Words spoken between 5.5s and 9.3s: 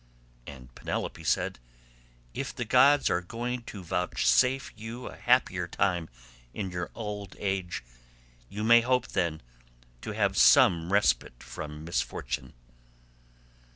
time in your old age, you may hope